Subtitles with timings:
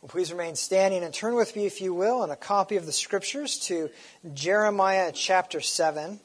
[0.00, 2.86] Well, please remain standing and turn with me, if you will, in a copy of
[2.86, 3.90] the scriptures to
[4.32, 6.20] Jeremiah chapter 7.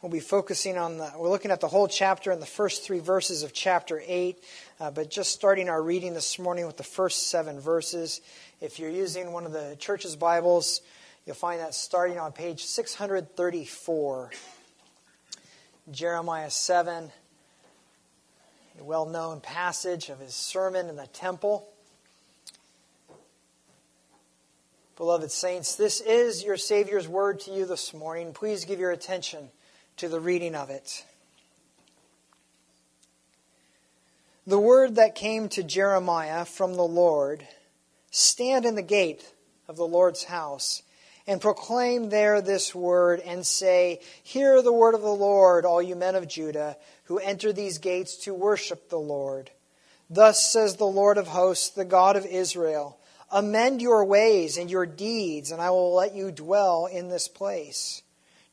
[0.00, 3.00] We'll be focusing on the, we're looking at the whole chapter and the first three
[3.00, 4.42] verses of chapter 8,
[4.80, 8.22] uh, but just starting our reading this morning with the first seven verses.
[8.62, 10.80] If you're using one of the church's Bibles,
[11.26, 14.30] you'll find that starting on page 634.
[15.90, 17.10] Jeremiah 7,
[18.80, 21.68] a well known passage of his sermon in the temple.
[24.96, 28.32] Beloved saints, this is your Savior's word to you this morning.
[28.32, 29.50] Please give your attention
[29.96, 31.04] to the reading of it.
[34.46, 37.44] The word that came to Jeremiah from the Lord
[38.12, 39.28] Stand in the gate
[39.66, 40.84] of the Lord's house
[41.26, 45.96] and proclaim there this word and say, Hear the word of the Lord, all you
[45.96, 49.50] men of Judah who enter these gates to worship the Lord.
[50.08, 53.00] Thus says the Lord of hosts, the God of Israel.
[53.34, 58.00] Amend your ways and your deeds, and I will let you dwell in this place.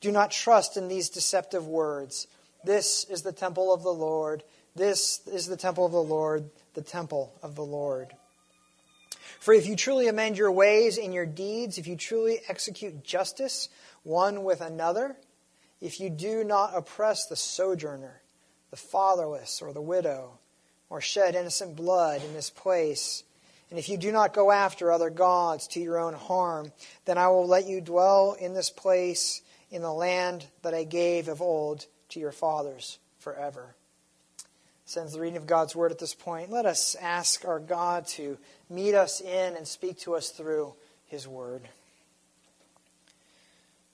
[0.02, 2.26] Do not trust in these deceptive words.
[2.64, 4.44] This is the temple of the Lord.
[4.76, 8.08] This is the temple of the Lord, the temple of the Lord.
[9.40, 13.70] For if you truly amend your ways and your deeds, if you truly execute justice
[14.02, 15.16] one with another,
[15.80, 18.22] if you do not oppress the sojourner,
[18.72, 20.40] the fatherless, or the widow,
[20.90, 23.24] or shed innocent blood in this place,
[23.72, 26.74] and if you do not go after other gods to your own harm,
[27.06, 29.42] then I will let you dwell in this place
[29.72, 33.74] in the land that I gave of old to your fathers forever.
[34.84, 36.52] Since the reading of God's word at this point.
[36.52, 38.38] Let us ask our God to
[38.70, 40.74] meet us in and speak to us through
[41.08, 41.62] his word.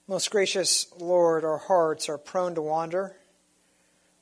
[0.08, 3.14] Most gracious Lord, our hearts are prone to wander.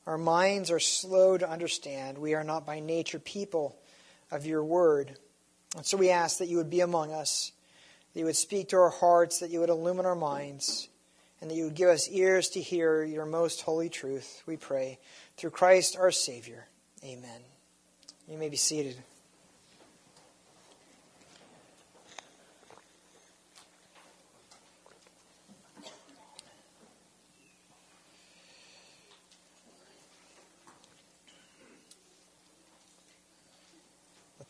[0.05, 2.19] Our minds are slow to understand.
[2.19, 3.75] We are not by nature people
[4.29, 5.17] of your word.
[5.77, 7.51] And so we ask that you would be among us,
[8.13, 10.89] that you would speak to our hearts, that you would illumine our minds,
[11.39, 14.97] and that you would give us ears to hear your most holy truth, we pray.
[15.37, 16.67] Through Christ our Savior.
[17.03, 17.41] Amen.
[18.27, 18.97] You may be seated.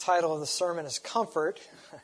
[0.07, 1.59] Title of the sermon is Comfort.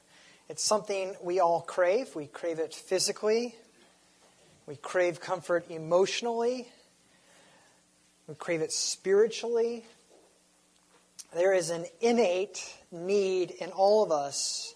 [0.50, 2.14] It's something we all crave.
[2.18, 3.56] We crave it physically,
[4.68, 6.68] we crave comfort emotionally,
[8.28, 9.86] we crave it spiritually.
[11.34, 14.76] There is an innate need in all of us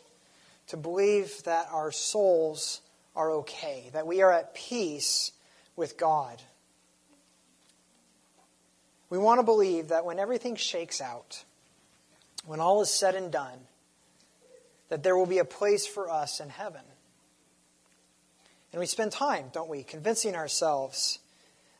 [0.67, 2.79] to believe that our souls
[3.13, 5.33] are okay, that we are at peace
[5.75, 6.41] with God.
[9.09, 11.43] We want to believe that when everything shakes out,
[12.47, 13.59] when all is said and done,
[14.89, 16.81] that there will be a place for us in heaven.
[18.71, 21.19] And we spend time, don't we, convincing ourselves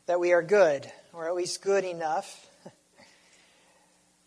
[0.07, 2.47] that we are good, or at least good enough.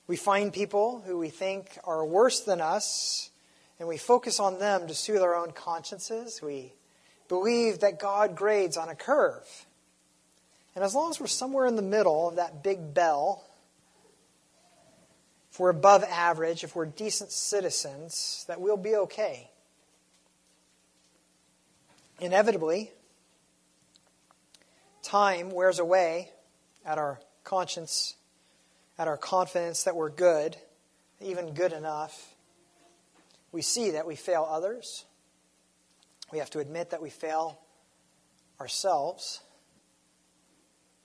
[0.07, 3.31] we find people who we think are worse than us,
[3.79, 6.41] and we focus on them to soothe our own consciences.
[6.43, 6.73] We
[7.29, 9.67] believe that God grades on a curve.
[10.75, 13.45] And as long as we're somewhere in the middle of that big bell,
[15.61, 19.51] if we're above average, if we're decent citizens, that we'll be okay.
[22.19, 22.91] Inevitably,
[25.03, 26.31] time wears away
[26.87, 28.15] at our conscience,
[28.99, 30.57] at our confidence that we're good,
[31.21, 32.35] even good enough.
[33.53, 35.05] We see that we fail others.
[36.33, 37.61] We have to admit that we fail
[38.59, 39.43] ourselves.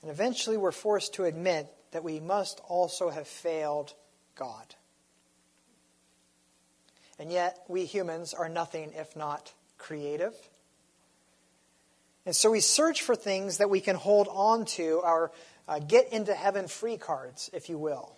[0.01, 3.93] And eventually, we're forced to admit that we must also have failed
[4.35, 4.75] God.
[7.17, 10.33] And yet, we humans are nothing if not creative.
[12.25, 15.31] And so we search for things that we can hold on to, our
[15.67, 18.15] uh, get into heaven free cards, if you will.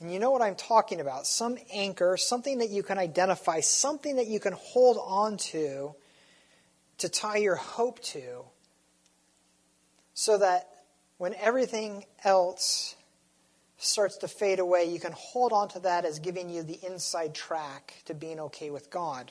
[0.00, 4.16] And you know what I'm talking about some anchor, something that you can identify, something
[4.16, 5.94] that you can hold on to
[6.98, 8.44] to tie your hope to,
[10.14, 10.68] so that
[11.18, 12.94] when everything else
[13.78, 17.34] starts to fade away, you can hold on to that as giving you the inside
[17.34, 19.30] track to being okay with God.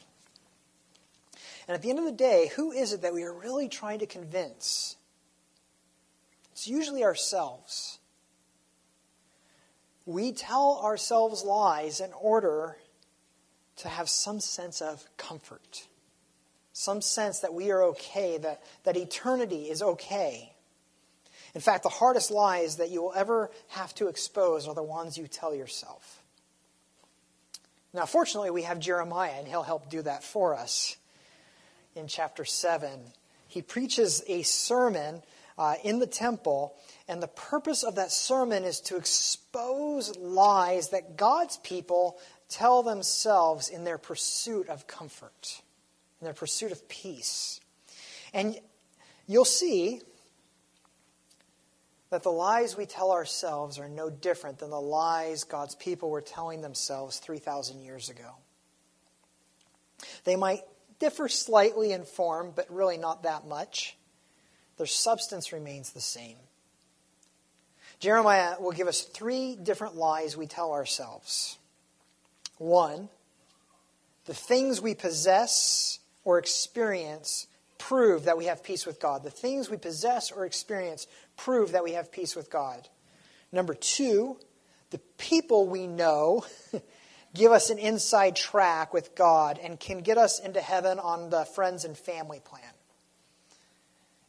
[1.67, 3.99] And at the end of the day, who is it that we are really trying
[3.99, 4.97] to convince?
[6.51, 7.99] It's usually ourselves.
[10.05, 12.77] We tell ourselves lies in order
[13.77, 15.87] to have some sense of comfort,
[16.73, 20.52] some sense that we are okay, that, that eternity is okay.
[21.55, 25.17] In fact, the hardest lies that you will ever have to expose are the ones
[25.17, 26.23] you tell yourself.
[27.93, 30.97] Now, fortunately, we have Jeremiah, and he'll help do that for us
[31.95, 32.99] in chapter 7.
[33.47, 35.21] He preaches a sermon
[35.59, 36.75] uh, in the temple,
[37.07, 42.17] and the purpose of that sermon is to expose lies that God's people
[42.49, 45.61] tell themselves in their pursuit of comfort,
[46.19, 47.59] in their pursuit of peace.
[48.33, 48.59] And
[49.27, 50.01] you'll see
[52.13, 56.21] that the lies we tell ourselves are no different than the lies God's people were
[56.21, 58.35] telling themselves 3,000 years ago.
[60.23, 60.61] They might
[60.99, 63.97] differ slightly in form, but really not that much.
[64.77, 66.37] Their substance remains the same.
[67.99, 71.57] Jeremiah will give us three different lies we tell ourselves.
[72.59, 73.09] One,
[74.25, 77.47] the things we possess or experience
[77.87, 79.23] prove that we have peace with God.
[79.23, 82.87] The things we possess or experience prove that we have peace with God.
[83.51, 84.37] Number two,
[84.91, 86.45] the people we know
[87.33, 91.43] give us an inside track with God and can get us into heaven on the
[91.43, 92.71] friends and family plan.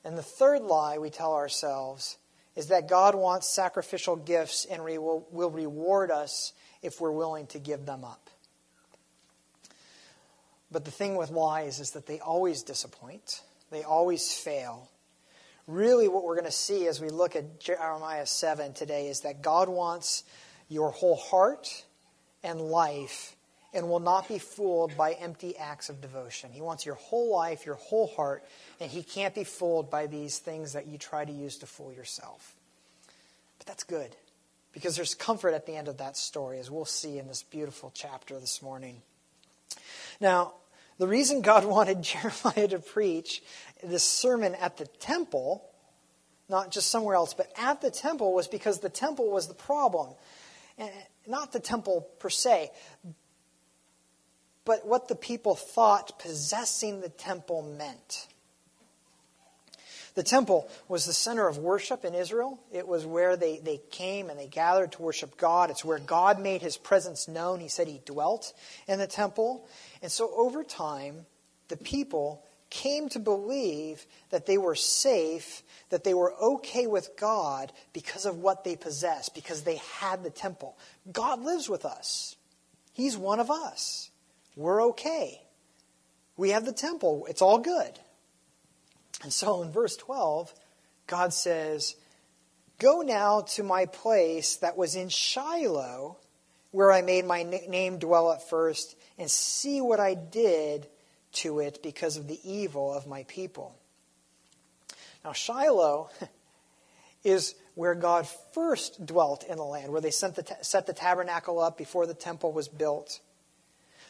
[0.04, 2.18] And the third lie we tell ourselves
[2.56, 6.52] is that God wants sacrificial gifts and will, will reward us
[6.82, 8.30] if we're willing to give them up.
[10.74, 14.90] But the thing with lies is that they always disappoint, they always fail,
[15.68, 19.40] really what we're going to see as we look at Jeremiah 7 today is that
[19.40, 20.24] God wants
[20.68, 21.84] your whole heart
[22.42, 23.36] and life
[23.72, 26.50] and will not be fooled by empty acts of devotion.
[26.52, 28.44] He wants your whole life, your whole heart,
[28.80, 31.92] and he can't be fooled by these things that you try to use to fool
[31.92, 32.56] yourself.
[33.58, 34.16] But that's good
[34.72, 37.92] because there's comfort at the end of that story, as we'll see in this beautiful
[37.94, 39.02] chapter this morning.
[40.20, 40.54] Now,
[40.98, 43.42] the reason God wanted Jeremiah to preach
[43.82, 45.68] this sermon at the temple,
[46.48, 50.14] not just somewhere else, but at the temple, was because the temple was the problem.
[50.78, 50.90] And
[51.26, 52.70] not the temple per se,
[54.64, 58.28] but what the people thought possessing the temple meant.
[60.14, 62.60] The temple was the center of worship in Israel.
[62.72, 65.70] It was where they, they came and they gathered to worship God.
[65.70, 67.58] It's where God made his presence known.
[67.58, 68.52] He said he dwelt
[68.86, 69.66] in the temple.
[70.04, 71.24] And so over time,
[71.68, 77.72] the people came to believe that they were safe, that they were okay with God
[77.94, 80.76] because of what they possessed, because they had the temple.
[81.10, 82.36] God lives with us,
[82.92, 84.10] He's one of us.
[84.56, 85.40] We're okay.
[86.36, 87.98] We have the temple, it's all good.
[89.22, 90.52] And so in verse 12,
[91.06, 91.96] God says,
[92.78, 96.18] Go now to my place that was in Shiloh,
[96.72, 100.86] where I made my name dwell at first, and see what I did
[101.32, 103.74] to it because of the evil of my people.
[105.24, 106.10] Now, Shiloh
[107.24, 111.76] is where God first dwelt in the land, where they the, set the tabernacle up
[111.76, 113.20] before the temple was built.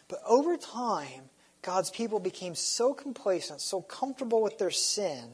[0.08, 1.30] But over time,
[1.62, 5.30] God's people became so complacent, so comfortable with their sin,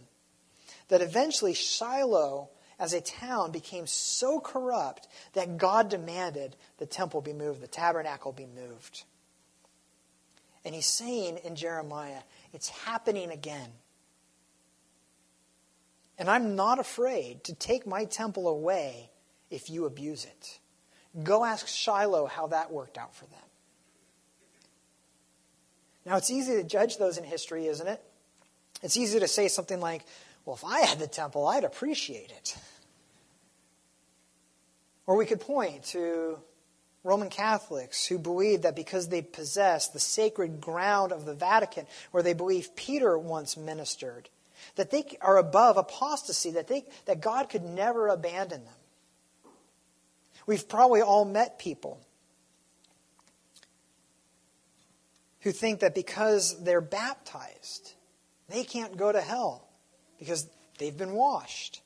[0.89, 7.33] that eventually Shiloh as a town became so corrupt that God demanded the temple be
[7.33, 9.05] moved, the tabernacle be moved.
[10.65, 12.23] And he's saying in Jeremiah,
[12.53, 13.71] it's happening again.
[16.19, 19.11] And I'm not afraid to take my temple away
[19.51, 20.59] if you abuse it.
[21.23, 23.41] Go ask Shiloh how that worked out for them.
[26.05, 28.03] Now, it's easy to judge those in history, isn't it?
[28.83, 30.05] It's easy to say something like,
[30.45, 32.57] well, if I had the temple, I'd appreciate it.
[35.07, 36.39] Or we could point to
[37.03, 42.23] Roman Catholics who believe that because they possess the sacred ground of the Vatican, where
[42.23, 44.29] they believe Peter once ministered,
[44.77, 48.75] that they are above apostasy, that, they, that God could never abandon them.
[50.47, 52.01] We've probably all met people
[55.41, 57.95] who think that because they're baptized,
[58.49, 59.67] they can't go to hell
[60.19, 60.47] because
[60.79, 61.81] they've been washed.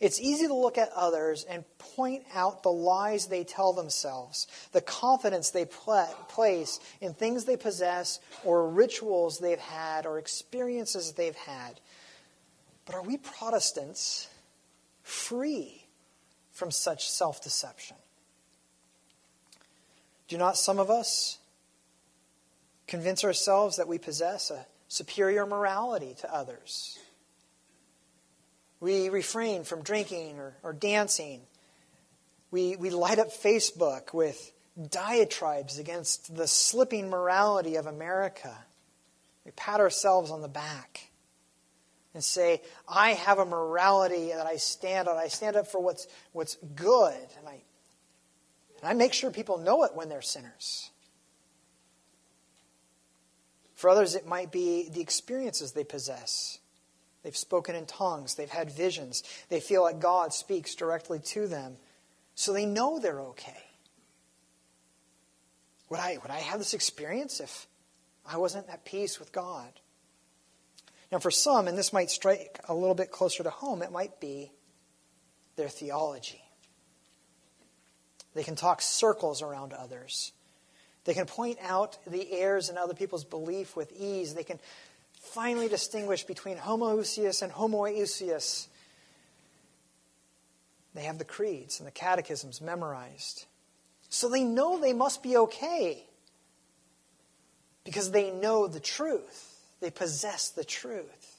[0.00, 4.80] It's easy to look at others and point out the lies they tell themselves, the
[4.80, 11.34] confidence they pl- place in things they possess or rituals they've had or experiences they've
[11.34, 11.80] had.
[12.86, 14.28] But are we Protestants
[15.02, 15.84] free
[16.52, 17.96] from such self deception?
[20.28, 21.38] Do not some of us
[22.86, 26.98] convince ourselves that we possess a superior morality to others?
[28.80, 31.40] We refrain from drinking or, or dancing.
[32.50, 34.52] We, we light up Facebook with
[34.90, 38.56] diatribes against the slipping morality of America.
[39.44, 41.10] We pat ourselves on the back
[42.14, 45.16] and say, I have a morality that I stand on.
[45.16, 47.14] I stand up for what's, what's good.
[47.38, 47.62] And I,
[48.80, 50.90] and I make sure people know it when they're sinners.
[53.74, 56.57] For others, it might be the experiences they possess.
[57.28, 61.76] They've spoken in tongues, they've had visions, they feel like God speaks directly to them,
[62.34, 63.64] so they know they're okay.
[65.90, 67.66] Would I, would I have this experience if
[68.24, 69.68] I wasn't at peace with God?
[71.12, 74.20] Now, for some, and this might strike a little bit closer to home, it might
[74.20, 74.50] be
[75.56, 76.40] their theology.
[78.32, 80.32] They can talk circles around others.
[81.04, 84.32] They can point out the errors in other people's belief with ease.
[84.32, 84.58] They can
[85.28, 88.66] finally distinguish between homoousios and homoiousios.
[90.94, 93.46] They have the creeds and the catechisms memorized.
[94.08, 96.04] So they know they must be okay
[97.84, 99.60] because they know the truth.
[99.80, 101.38] They possess the truth.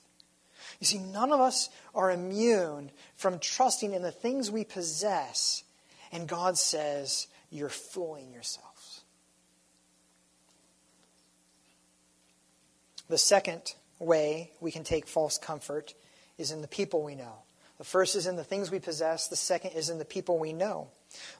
[0.79, 5.63] You see, none of us are immune from trusting in the things we possess.
[6.11, 8.68] And God says, You're fooling yourselves.
[13.09, 15.93] The second way we can take false comfort
[16.37, 17.33] is in the people we know.
[17.79, 20.53] The first is in the things we possess, the second is in the people we
[20.53, 20.89] know.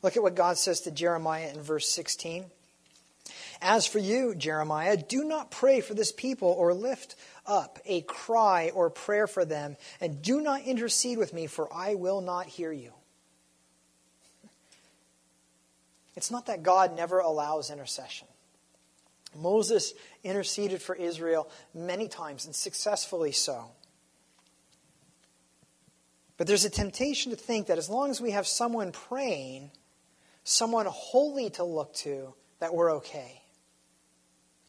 [0.01, 2.45] Look at what God says to Jeremiah in verse 16.
[3.61, 8.71] As for you, Jeremiah, do not pray for this people or lift up a cry
[8.73, 12.71] or prayer for them, and do not intercede with me, for I will not hear
[12.71, 12.93] you.
[16.15, 18.27] It's not that God never allows intercession.
[19.35, 19.93] Moses
[20.23, 23.71] interceded for Israel many times and successfully so.
[26.37, 29.71] But there's a temptation to think that as long as we have someone praying,
[30.43, 33.41] someone holy to look to, that we're okay.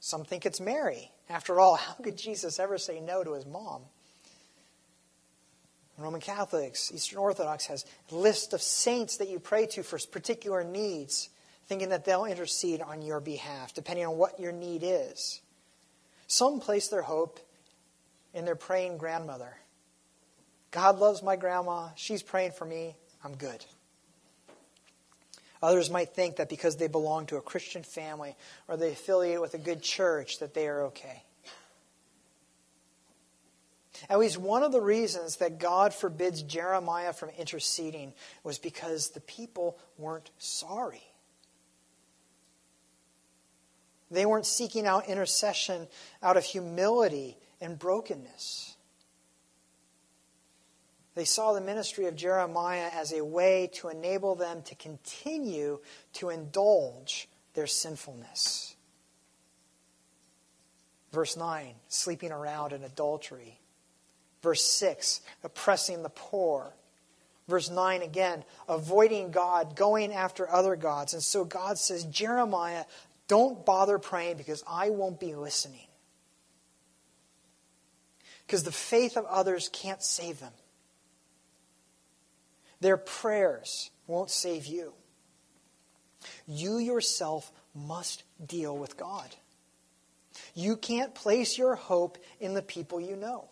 [0.01, 1.13] Some think it's Mary.
[1.29, 3.83] After all, how could Jesus ever say no to his mom?
[5.97, 10.65] Roman Catholics, Eastern Orthodox has a list of saints that you pray to for particular
[10.65, 11.29] needs,
[11.71, 15.41] thinking that they'll intercede on your behalf, depending on what your need is.
[16.27, 17.39] Some place their hope
[18.35, 19.55] in their praying grandmother.
[20.73, 21.91] God loves my grandma.
[21.95, 22.97] She's praying for me.
[23.23, 23.65] I'm good.
[25.63, 28.35] Others might think that because they belong to a Christian family
[28.67, 31.23] or they affiliate with a good church that they are okay.
[34.09, 38.13] At least one of the reasons that God forbids Jeremiah from interceding
[38.43, 41.05] was because the people weren't sorry.
[44.11, 45.87] They weren't seeking out intercession
[46.23, 48.77] out of humility and brokenness.
[51.15, 55.81] They saw the ministry of Jeremiah as a way to enable them to continue
[56.15, 58.77] to indulge their sinfulness.
[61.13, 63.59] Verse 9, sleeping around in adultery.
[64.43, 66.73] Verse 6, oppressing the poor.
[67.49, 71.15] Verse 9 again, avoiding God, going after other gods.
[71.15, 72.85] And so God says, Jeremiah,
[73.31, 75.87] don't bother praying because I won't be listening.
[78.45, 80.53] Because the faith of others can't save them.
[82.81, 84.95] Their prayers won't save you.
[86.49, 89.29] You yourself must deal with God.
[90.57, 93.45] You can't place your hope in the people you know.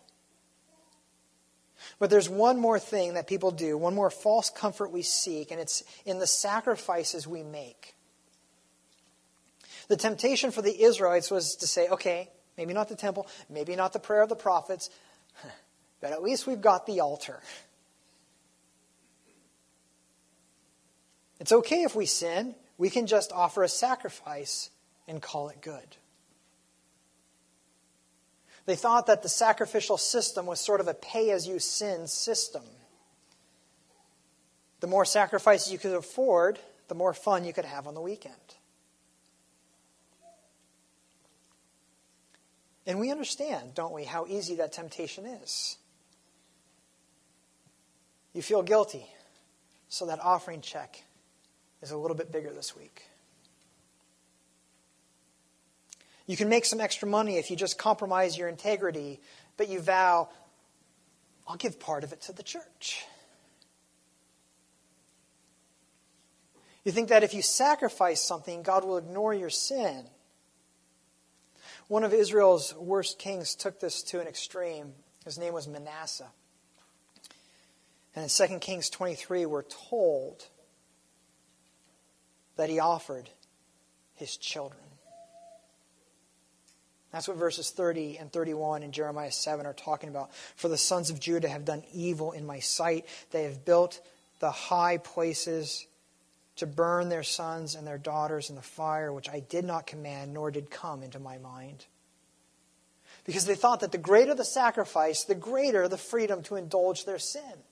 [1.99, 5.61] But there's one more thing that people do, one more false comfort we seek, and
[5.61, 7.95] it's in the sacrifices we make.
[9.89, 13.91] The temptation for the Israelites was to say, okay, maybe not the temple, maybe not
[13.91, 14.89] the prayer of the prophets,
[15.99, 17.41] but at least we've got the altar.
[21.39, 22.53] It's okay if we sin.
[22.77, 24.69] We can just offer a sacrifice
[25.07, 25.97] and call it good.
[28.67, 32.63] They thought that the sacrificial system was sort of a pay as you sin system.
[34.81, 38.35] The more sacrifices you could afford, the more fun you could have on the weekend.
[42.89, 45.77] And we understand, don't we, how easy that temptation is.
[48.33, 49.05] You feel guilty,
[49.89, 51.03] so that offering check
[51.83, 53.03] is a little bit bigger this week.
[56.25, 59.19] You can make some extra money if you just compromise your integrity,
[59.55, 60.29] but you vow,
[61.47, 63.05] I'll give part of it to the church.
[66.83, 70.05] You think that if you sacrifice something, God will ignore your sin.
[71.89, 74.93] One of Israel's worst kings took this to an extreme.
[75.25, 76.29] His name was Manasseh.
[78.15, 80.45] And in 2 Kings 23, we're told
[82.57, 83.27] that he offered
[84.13, 84.83] his children.
[87.11, 90.31] That's what verses 30 and 31 in Jeremiah 7 are talking about.
[90.55, 93.07] For the sons of Judah have done evil in my sight.
[93.31, 93.99] They have built
[94.39, 95.87] the high places
[96.59, 100.33] to burn their sons and their daughters in the fire, which I did not command,
[100.33, 101.85] nor did come into my mind.
[103.25, 107.19] because they thought that the greater the sacrifice, the greater the freedom to indulge their
[107.19, 107.63] sin.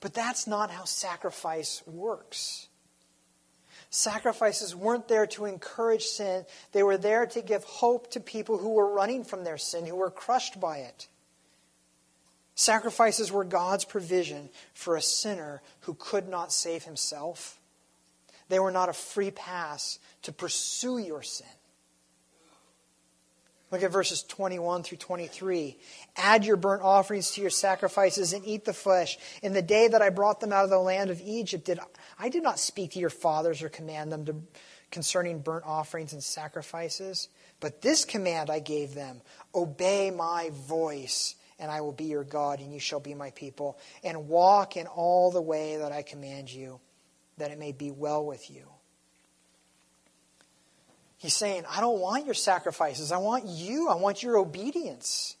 [0.00, 2.68] But that's not how sacrifice works.
[3.90, 8.70] Sacrifices weren't there to encourage sin, they were there to give hope to people who
[8.70, 11.08] were running from their sin, who were crushed by it.
[12.60, 17.58] Sacrifices were God's provision for a sinner who could not save himself.
[18.50, 21.46] They were not a free pass to pursue your sin.
[23.70, 25.78] Look at verses 21 through 23.
[26.18, 29.16] Add your burnt offerings to your sacrifices and eat the flesh.
[29.42, 31.80] In the day that I brought them out of the land of Egypt, did
[32.18, 34.36] I did not speak to your fathers or command them to,
[34.90, 37.30] concerning burnt offerings and sacrifices.
[37.58, 39.22] But this command I gave them
[39.54, 43.78] Obey my voice, and I will be your God, and you shall be my people,
[44.02, 46.80] and walk in all the way that I command you,
[47.38, 48.66] that it may be well with you.
[51.18, 53.12] He's saying, I don't want your sacrifices.
[53.12, 53.88] I want you.
[53.88, 55.36] I want your obedience.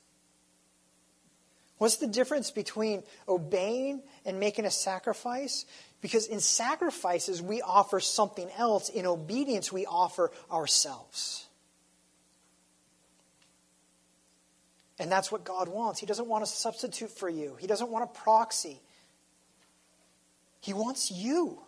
[1.78, 5.64] What's the difference between obeying and making a sacrifice?
[6.02, 8.90] Because in sacrifices, we offer something else.
[8.90, 11.46] In obedience, we offer ourselves.
[15.00, 15.98] And that's what God wants.
[15.98, 18.80] He doesn't want a substitute for you, He doesn't want a proxy.
[20.62, 21.58] He wants you.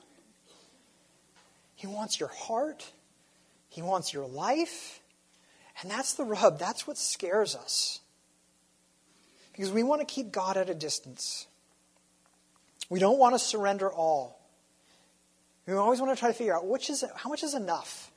[1.74, 2.92] He wants your heart.
[3.70, 5.00] He wants your life.
[5.80, 6.58] And that's the rub.
[6.58, 8.00] That's what scares us.
[9.52, 11.46] Because we want to keep God at a distance.
[12.90, 14.46] We don't want to surrender all.
[15.66, 18.11] We always want to try to figure out which is how much is enough.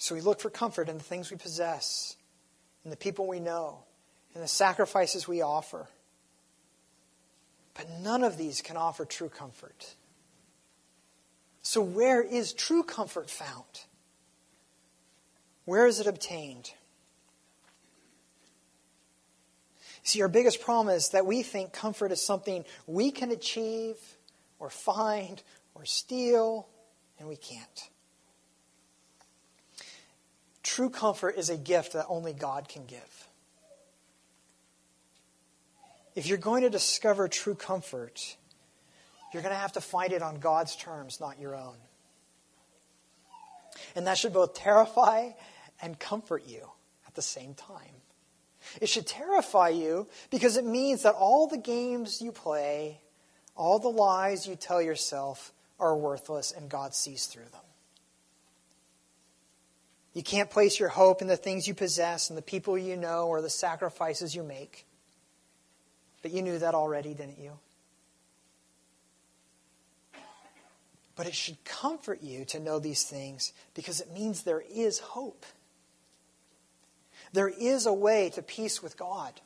[0.00, 2.16] So we look for comfort in the things we possess,
[2.84, 3.80] in the people we know,
[4.34, 5.88] in the sacrifices we offer.
[7.74, 9.94] But none of these can offer true comfort.
[11.60, 13.84] So, where is true comfort found?
[15.66, 16.72] Where is it obtained?
[20.02, 23.96] See, our biggest problem is that we think comfort is something we can achieve
[24.58, 25.42] or find
[25.74, 26.68] or steal,
[27.18, 27.90] and we can't.
[30.62, 33.28] True comfort is a gift that only God can give.
[36.14, 38.36] If you're going to discover true comfort,
[39.32, 41.76] you're going to have to find it on God's terms, not your own.
[43.94, 45.30] And that should both terrify
[45.80, 46.68] and comfort you
[47.06, 47.94] at the same time.
[48.80, 53.00] It should terrify you because it means that all the games you play,
[53.56, 57.62] all the lies you tell yourself are worthless and God sees through them.
[60.12, 63.28] You can't place your hope in the things you possess and the people you know
[63.28, 64.86] or the sacrifices you make.
[66.22, 67.52] But you knew that already, didn't you?
[71.14, 75.44] But it should comfort you to know these things because it means there is hope.
[77.32, 79.40] There is a way to peace with God.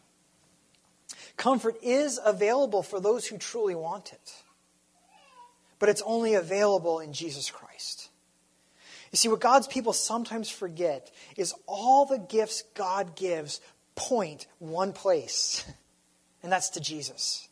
[1.37, 4.35] Comfort is available for those who truly want it,
[5.79, 8.09] but it's only available in Jesus Christ.
[9.14, 13.61] You see, what God's people sometimes forget is all the gifts God gives
[13.94, 15.64] point one place.
[16.42, 17.48] and that's to Jesus.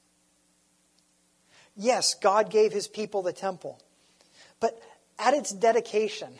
[1.76, 3.78] Yes, God gave his people the temple,
[4.58, 4.76] but
[5.20, 6.32] at its dedication,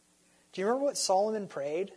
[0.54, 1.92] do you remember what Solomon prayed?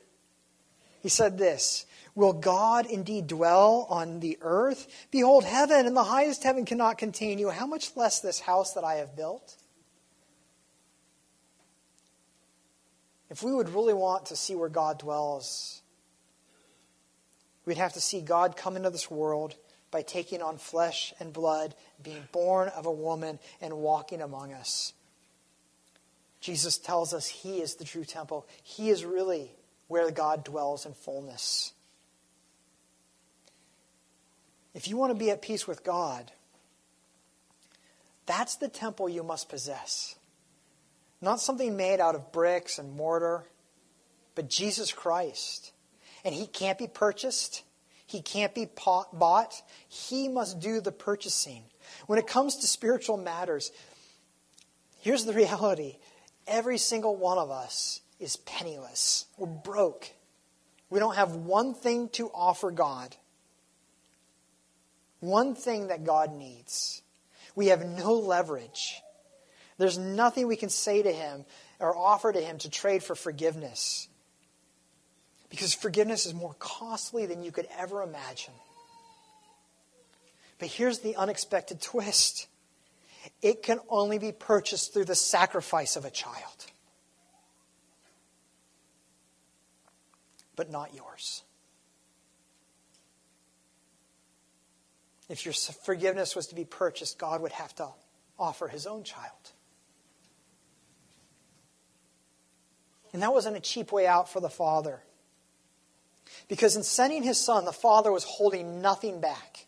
[1.02, 5.08] He said this Will God indeed dwell on the earth?
[5.12, 7.52] Behold, heaven and the highest heaven cannot contain you.
[7.52, 9.56] How much less this house that I have built?
[13.36, 15.82] If we would really want to see where God dwells,
[17.66, 19.56] we'd have to see God come into this world
[19.92, 24.94] by taking on flesh and blood, being born of a woman, and walking among us.
[26.40, 28.48] Jesus tells us he is the true temple.
[28.64, 29.52] He is really
[29.90, 31.74] where God dwells in fullness.
[34.74, 36.32] If you want to be at peace with God,
[38.28, 40.16] that's the temple you must possess.
[41.26, 43.46] Not something made out of bricks and mortar,
[44.36, 45.72] but Jesus Christ.
[46.24, 47.64] And he can't be purchased.
[48.06, 48.70] He can't be
[49.12, 49.60] bought.
[49.88, 51.64] He must do the purchasing.
[52.06, 53.72] When it comes to spiritual matters,
[55.00, 55.98] here's the reality
[56.46, 59.26] every single one of us is penniless.
[59.36, 60.12] We're broke.
[60.92, 63.16] We don't have one thing to offer God,
[65.22, 67.02] one thing that God needs.
[67.56, 69.02] We have no leverage.
[69.78, 71.46] There's nothing we can say to Him
[71.80, 74.08] or offer to Him to trade for forgiveness.
[75.50, 78.54] Because forgiveness is more costly than you could ever imagine.
[80.60, 82.48] But here's the unexpected twist
[83.42, 86.66] it can only be purchased through the sacrifice of a child.
[90.56, 91.44] But not yours.
[95.28, 97.90] If your forgiveness was to be purchased, God would have to
[98.38, 99.52] offer his own child.
[103.16, 105.02] And that wasn't a cheap way out for the Father.
[106.50, 109.68] Because in sending his Son, the Father was holding nothing back.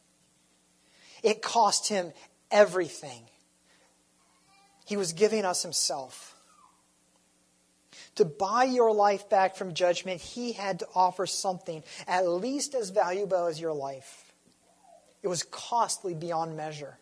[1.24, 2.12] It cost him
[2.52, 3.24] everything.
[4.86, 6.36] He was giving us himself.
[8.16, 12.90] To buy your life back from judgment, he had to offer something at least as
[12.90, 14.34] valuable as your life.
[15.24, 16.98] It was costly beyond measure,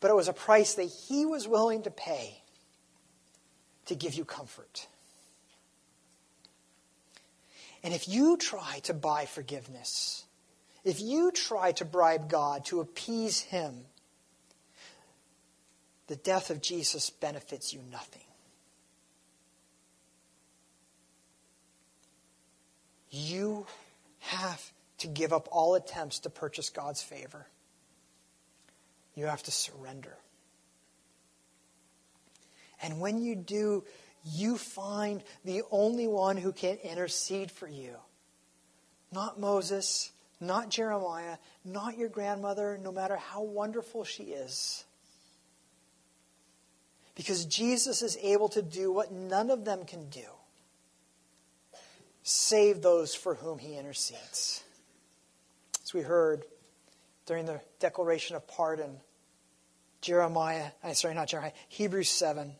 [0.00, 2.42] but it was a price that he was willing to pay
[3.86, 4.86] to give you comfort.
[7.82, 10.24] And if you try to buy forgiveness,
[10.84, 13.84] if you try to bribe God to appease him,
[16.06, 18.22] the death of Jesus benefits you nothing.
[23.10, 23.66] You
[24.18, 27.46] have to give up all attempts to purchase God's favor.
[29.14, 30.16] You have to surrender.
[32.82, 33.84] And when you do,
[34.24, 37.96] you find the only one who can intercede for you.
[39.12, 44.84] Not Moses, not Jeremiah, not your grandmother, no matter how wonderful she is.
[47.14, 50.22] Because Jesus is able to do what none of them can do
[52.22, 54.62] save those for whom he intercedes
[55.82, 56.44] as we heard
[57.26, 58.98] during the declaration of pardon.
[60.00, 62.52] Jeremiah, I'm sorry, not Jeremiah, Hebrews 7.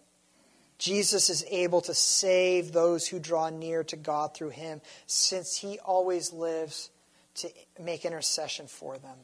[0.81, 5.79] Jesus is able to save those who draw near to God through him, since he
[5.81, 6.89] always lives
[7.35, 9.19] to make intercession for them.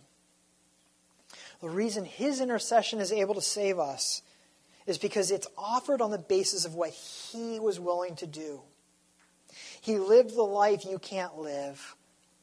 [1.63, 4.21] The reason his intercession is able to save us
[4.87, 8.61] is because it's offered on the basis of what he was willing to do.
[9.81, 11.97] He lived the life you can't live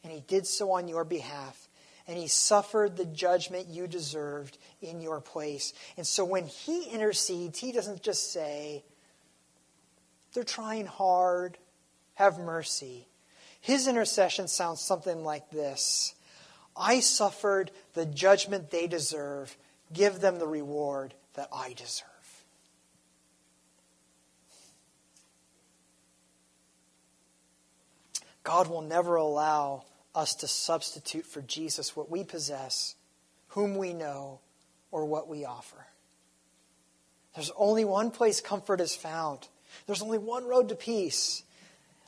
[0.03, 1.69] and he did so on your behalf.
[2.07, 5.71] And he suffered the judgment you deserved in your place.
[5.95, 8.83] And so when he intercedes, he doesn't just say,
[10.33, 11.57] they're trying hard,
[12.15, 13.07] have mercy.
[13.61, 16.15] His intercession sounds something like this
[16.75, 19.55] I suffered the judgment they deserve,
[19.91, 22.07] give them the reward that I deserve.
[28.43, 32.95] God will never allow us to substitute for Jesus what we possess,
[33.49, 34.39] whom we know,
[34.91, 35.87] or what we offer.
[37.35, 39.47] There's only one place comfort is found.
[39.85, 41.43] There's only one road to peace.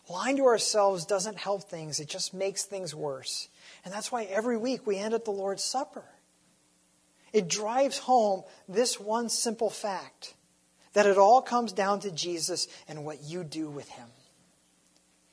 [0.10, 3.48] Lying to ourselves doesn't help things, it just makes things worse.
[3.84, 6.04] And that's why every week we end at the Lord's Supper.
[7.34, 10.36] It drives home this one simple fact
[10.94, 14.08] that it all comes down to Jesus and what you do with him.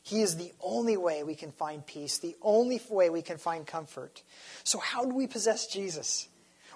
[0.03, 3.64] He is the only way we can find peace, the only way we can find
[3.64, 4.23] comfort.
[4.64, 6.29] So, how do we possess Jesus?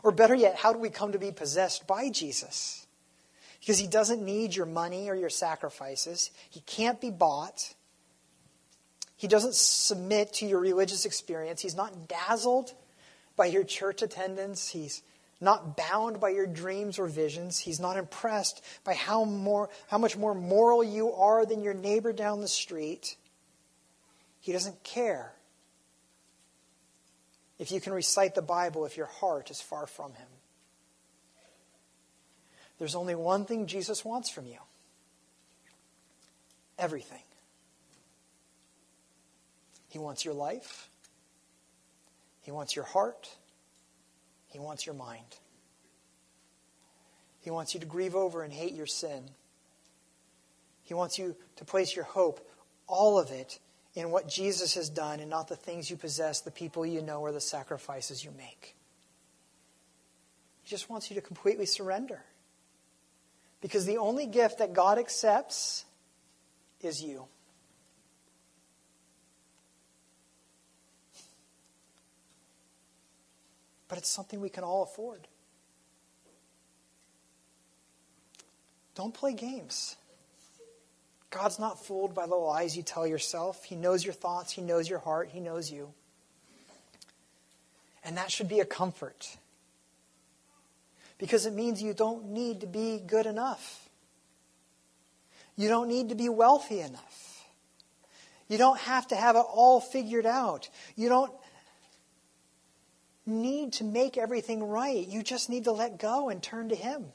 [0.05, 2.86] Or better yet, how do we come to be possessed by Jesus?
[3.61, 7.75] Because he doesn't need your money or your sacrifices, he can't be bought.
[9.17, 11.63] He doesn't submit to your religious experience.
[11.63, 12.75] He's not dazzled
[13.37, 14.69] by your church attendance.
[14.69, 15.03] He's
[15.41, 17.59] not bound by your dreams or visions.
[17.59, 22.13] He's not impressed by how, more, how much more moral you are than your neighbor
[22.13, 23.17] down the street.
[24.41, 25.33] He doesn't care
[27.59, 30.29] if you can recite the Bible if your heart is far from Him.
[32.79, 34.59] There's only one thing Jesus wants from you
[36.79, 37.23] everything.
[39.89, 40.91] He wants your life,
[42.43, 43.29] He wants your heart.
[44.49, 45.37] He wants your mind.
[47.41, 49.25] He wants you to grieve over and hate your sin.
[50.83, 52.49] He wants you to place your hope,
[52.87, 53.59] all of it,
[53.95, 57.21] in what Jesus has done and not the things you possess, the people you know,
[57.21, 58.75] or the sacrifices you make.
[60.63, 62.23] He just wants you to completely surrender.
[63.61, 65.85] Because the only gift that God accepts
[66.81, 67.27] is you.
[73.89, 75.27] but it's something we can all afford.
[78.95, 79.97] Don't play games.
[81.31, 83.65] God's not fooled by the lies you tell yourself.
[83.65, 85.93] He knows your thoughts, He knows your heart, He knows you.
[88.05, 89.37] And that should be a comfort.
[91.19, 93.89] Because it means you don't need to be good enough.
[95.57, 97.45] You don't need to be wealthy enough.
[98.49, 100.69] You don't have to have it all figured out.
[100.95, 101.33] You don't
[103.25, 105.07] need to make everything right.
[105.07, 107.07] You just need to let go and turn to Him.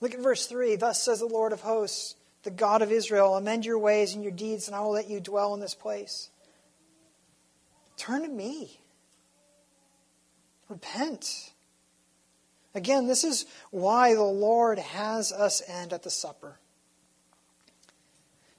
[0.00, 0.76] Look at verse 3.
[0.76, 4.32] Thus says the Lord of hosts, the God of Israel, amend your ways and your
[4.32, 6.30] deeds, and I will let you dwell in this place.
[7.96, 8.78] Turn to me.
[10.68, 11.52] Repent.
[12.74, 16.58] Again, this is why the Lord has us end at the supper.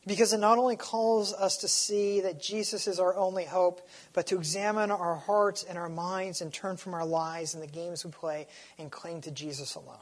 [0.07, 4.25] Because it not only calls us to see that Jesus is our only hope, but
[4.27, 8.05] to examine our hearts and our minds and turn from our lies and the games
[8.05, 8.47] we play
[8.79, 9.97] and cling to Jesus alone.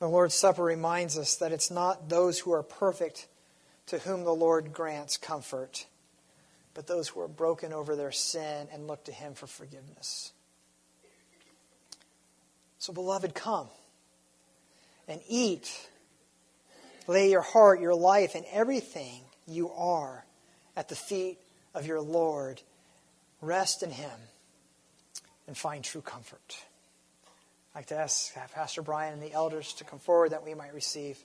[0.00, 3.28] The Lord's Supper reminds us that it's not those who are perfect
[3.86, 5.86] to whom the Lord grants comfort,
[6.74, 10.32] but those who are broken over their sin and look to Him for forgiveness.
[12.78, 13.68] So, beloved, come
[15.06, 15.88] and eat.
[17.06, 20.24] Lay your heart, your life, and everything you are
[20.76, 21.38] at the feet
[21.74, 22.60] of your Lord.
[23.40, 24.10] Rest in Him
[25.46, 26.56] and find true comfort.
[27.74, 30.74] I'd like to ask Pastor Brian and the elders to come forward that we might
[30.74, 31.18] receive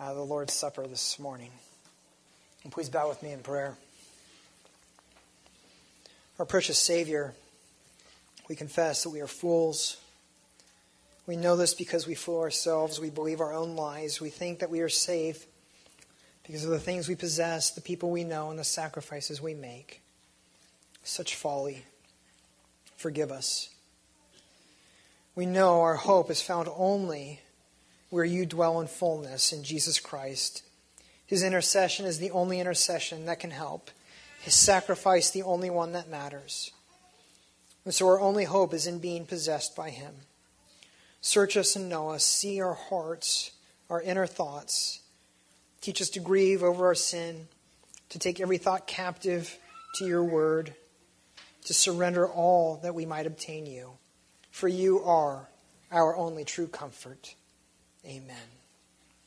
[0.00, 1.50] uh, the Lord's Supper this morning.
[2.64, 3.76] And please bow with me in prayer.
[6.38, 7.34] Our precious Savior,
[8.48, 9.96] we confess that we are fools.
[11.26, 13.00] We know this because we fool ourselves.
[13.00, 14.20] We believe our own lies.
[14.20, 15.46] We think that we are safe
[16.46, 20.02] because of the things we possess, the people we know, and the sacrifices we make.
[21.02, 21.84] Such folly.
[22.96, 23.70] Forgive us.
[25.34, 27.40] We know our hope is found only
[28.10, 30.62] where you dwell in fullness in Jesus Christ
[31.26, 33.90] his intercession is the only intercession that can help.
[34.46, 36.70] His sacrifice, the only one that matters.
[37.84, 40.14] And so our only hope is in being possessed by Him.
[41.20, 42.22] Search us and know us.
[42.22, 43.50] See our hearts,
[43.90, 45.00] our inner thoughts.
[45.80, 47.48] Teach us to grieve over our sin,
[48.10, 49.58] to take every thought captive
[49.96, 50.72] to your word,
[51.64, 53.94] to surrender all that we might obtain you.
[54.52, 55.48] For you are
[55.90, 57.34] our only true comfort.
[58.06, 58.55] Amen.